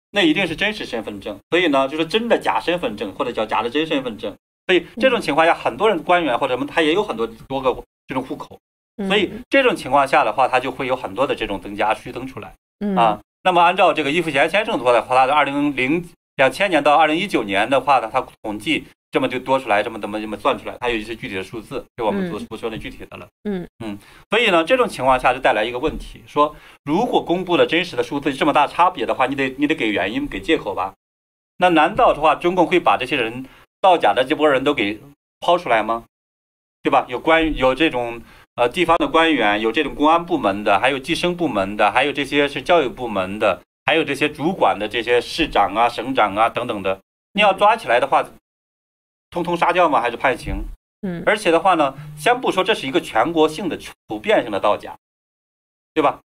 [0.09, 1.37] 那一定是真实身份证。
[1.51, 4.35] 所以呢，就是真的假身份证，或者叫假的真身份证。
[4.65, 7.71] 所以这种情况下，很多人官员或者什么，他也有很多多个
[8.07, 8.59] 这种户口。
[8.97, 13.19] 嗯，所以这种情况下的话，他就会有很多的这种增加虚增出来嗯啊。
[13.43, 16.03] 那么按照这个易富贤先生说的话，他的二零零
[16.37, 23.27] 两千年到二零一九年的话呢，他统计这么就多出来，这么怎么怎么算出来，它有一些具体的数字，就我们不嗯不说那具体的了。
[23.43, 23.97] 嗯嗯，
[24.29, 30.93] 所以呢，这种情况下就带来一个问题，说如果公布了真实的数字这么大差别的话，你得你得给原因给借口吧？
[31.57, 33.45] 那难道的话，中共会把这些人
[33.81, 34.99] 造假的这波人都给
[35.41, 36.05] 抛出来吗？
[36.81, 37.05] 对吧？
[37.09, 38.19] 有官有这种
[38.55, 46.99] 呃地方的官员，有这种公安部门的，还有计生部门的，还有这些是教育部门的，还有这些主管的这些市长啊、省长啊等等的，
[47.33, 48.25] 你要抓起来的话，
[49.31, 49.99] 通通杀掉吗？
[49.99, 50.63] 还是判刑？
[51.01, 54.95] 嗯而且的话呢，先不说这是一个全国性的、普遍性的造假，
[55.95, 56.19] 对吧？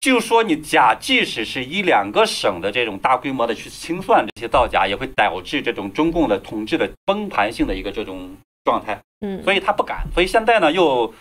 [0.00, 11.12] 就说你假，即使是一两个省的这种大规模的去清算这些造假，也会导致这种中共的统治的崩盘性的一个这种状态，嗯，所以他不敢，所以现在呢又，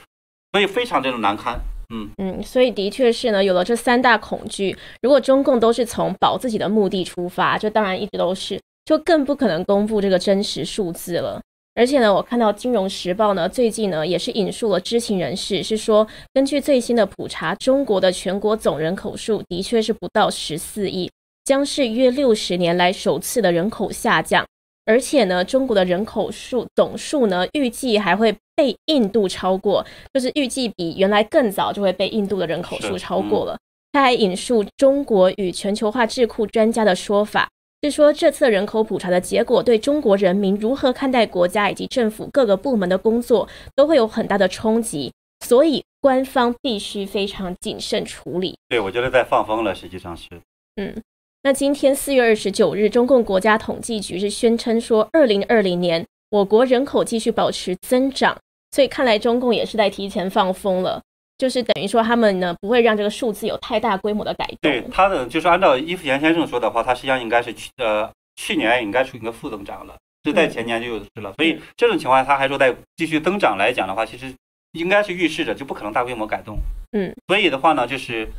[0.51, 1.59] 所以非常这种难堪，
[1.93, 11.41] 嗯，嗯，所以的确是呢，有了这三大恐惧，如果中共都是从保自己的目的出发，这当然一直都是，就更不可能公布这个真实数字了。
[11.73, 21.09] 而且呢，我看到《金融时报》呢最近呢也是引述了知情人士，是说根据最新的普查，中国的全国总人口数的确是不到十四亿，
[21.45, 24.45] 将是约六十年来首次的人口下降。
[24.86, 33.57] 而且呢，中国的人口数总数呢，预计还会被印度超过，就是预计比原来更早就会被印度的人口数超过了。
[33.93, 37.47] 他还引述中国与全球化智库专家的说法，
[37.84, 48.55] 是说这次人口普查的结果对中国人民如何看待国家以及政府各个部门的工作都会有很大的冲击，所以官方必须非常谨慎处理。
[48.69, 50.29] 对，我觉得在放风了，实际上是。
[50.75, 51.01] 嗯，
[51.41, 58.38] 那今天四月二十九日，中共国家统计局是宣称说，二零二零年我国人口继续保持增长，
[58.71, 61.01] 所以看来中共也是在提前放风了。
[61.42, 64.58] 就是等于说，他们呢不会让这个数字有太大规模的改动。
[64.62, 71.34] 对他的，就是按照伊夫岩先生说的话，他实际上应该是去呃去年应该出一个负增长了，就在前年就有是了。
[71.38, 74.32] 所以这种情况下，他还说在继续增长来讲的话，其实
[74.74, 76.60] 应该是预示着就不可能大规模改动。
[76.92, 78.30] 嗯，所以的话呢，就是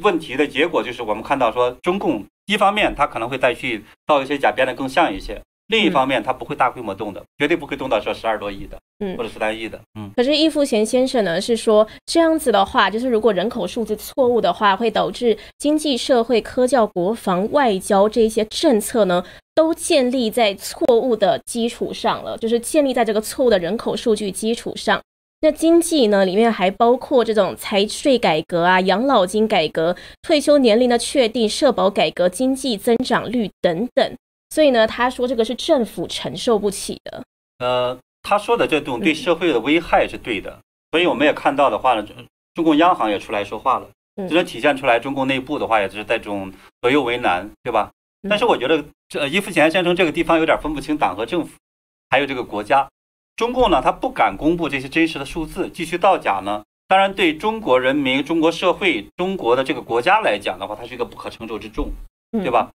[0.00, 5.42] 问题的结果就是我们看到说，中共一方面他可能会再去造一些假，变得更像一些。
[5.70, 10.10] 另一方面，它不会大规模动的，绝对不会动到说十二多亿的，嗯，或者十三亿的，嗯。
[10.16, 25.00] 可是易富贤先生呢是说，这样子的话，就是如果人口数字错误的话，会导致经济社会、科教、国防、外交这些政策呢，都建立在错误的基础上了，就是建立在这个错误的人口数据基础上。
[25.42, 34.12] 那经济呢，里面还包括这种财税改革啊、养老金改革、退休年龄的确定、社保改革、经济增长率等等。
[34.50, 37.24] 所以呢，他说这个是政府承受不起的。
[37.58, 40.58] 呃，他说的这种对社会的危害是对的。
[40.90, 42.04] 所以我们也看到的话呢，
[42.54, 43.88] 中共央行也出来说话了，
[44.28, 47.90] 这能体现出来中共内部的话也是在这种左右为难，对吧？
[48.28, 51.56] 但是我觉得这伊夫钱先生这个地方有点分不清党和政府，
[52.10, 52.88] 还有这个国家。
[53.36, 56.62] 中共呢，他不敢公布这些真实的数字，继续造假呢。
[56.88, 61.92] 当然，对中国人民、中国社会、中国的这个国家来讲的话，它是一个不可承受之重，
[62.32, 62.68] 对吧？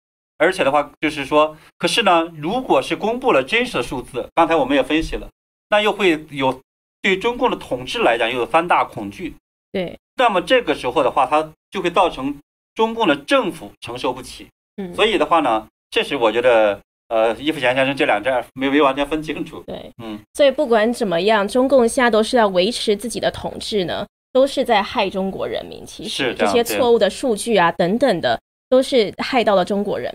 [0.44, 5.30] 而且的话，就是说，可是呢，如果是公布了真实的数字，刚才我们也分析了，
[5.70, 6.60] 那又会有
[7.02, 9.34] 对中共的统治来讲又有三大恐惧。
[9.72, 12.38] 对，那么这个时候的话，它就会造成
[12.76, 14.48] 中共的政府承受不起。
[14.78, 19.64] 嗯，所以的话呢，这是我觉得，呃，伊夫贤先生这两站没没完全分清楚。
[19.66, 25.86] 对，嗯，所以不管怎么样，中共现在都是要维持自己的统治呢，都是在害中国人民。
[25.86, 28.40] 其实这些错误的数据啊等等的，
[28.70, 30.14] 都是害到了中国人。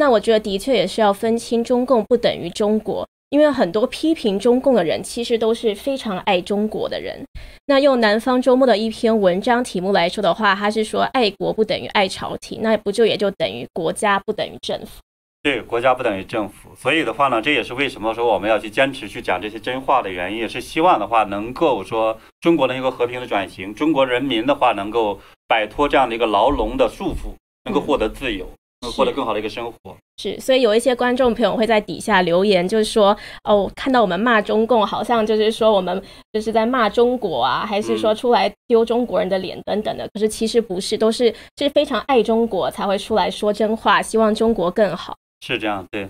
[0.00, 7.22] 那我觉得的确也是要分清中共不等于中国，因为很多批评中共的人其实都是非常爱中国的人。
[7.66, 15.02] 那用南方周末的一篇文章题目来说的话，他是说爱国不等于爱朝廷，那不就也就等于国家不等于政府？
[15.42, 16.70] 对，国家不等于政府。
[16.74, 27.34] 所以的话呢，这也是为什么说我们要去坚持去讲这些真话的原因，也是希望的话能够说中国能一个和平的转型，中国人民的话能够摆脱这样的一个牢笼的束缚，
[27.66, 28.48] 能够获得自由。
[28.88, 36.02] 获得更好的一个生活是，所以有一些观众朋友会在底下留言，就是说哦，看到我们骂中共，好像就是说我们
[36.32, 40.08] 就是在骂中国啊，还是说出来丢中国人的脸等等的。
[40.12, 45.14] 可是其实不是，都是是非常爱中国才会出来说真话，希望中国更好。
[45.40, 46.08] 是这样，对。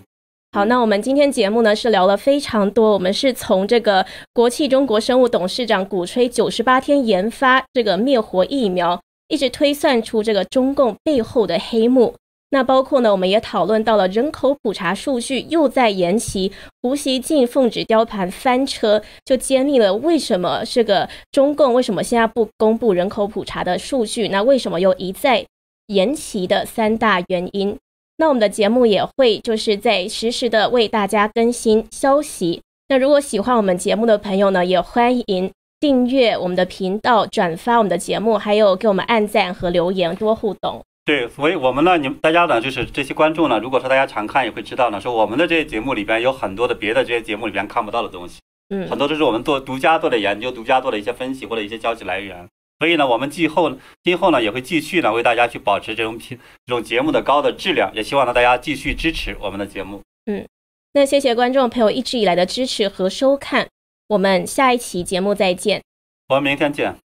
[0.53, 12.17] 好，那我们今天节目呢是聊了非常多，我们是从这个国际中国生物董事长鼓吹九十八天研发这个灭活疫苗，一直推算出这个中共背后的黑幕。
[12.53, 16.51] 那包括呢，我们也讨论到了人口普查数据又在延期，
[16.83, 25.47] 胡锡进奉旨雕盘翻车，就揭秘了为什么这个中共为什么现在不公布人口普查的数据，那为什么又一再
[25.87, 27.77] 延期的三大原因。
[28.17, 32.61] 那我们的节目也会就是在实时的为大家更新消息。
[32.89, 40.83] 那如果喜欢我们节目的朋友呢，也欢迎订阅我们的频道，转发我们的节目，还有给我们按赞和留言，多互动。
[41.11, 48.39] 对，所以我们呢，你们大家呢，就是这些观众呢，如果说大家常看，也会知道呢，说我们的这些节目里边有很多的别的这些节目里边看不到的东西，
[48.69, 52.47] 嗯，很多都是我们做独家做的研究，独家做的一些分析或者一些消息来源。
[52.79, 60.01] 所以呢，我们今后今后呢，也会继续呢，为大家去保持这种品这种节目的高的质量，也希望呢，大家继续支持我们的节目。
[60.27, 60.47] 嗯，
[60.93, 63.67] 那谢谢观众朋友一直以来的支持和收看，
[64.07, 65.83] 我们下一期节目再见，
[66.29, 67.10] 我们明天见。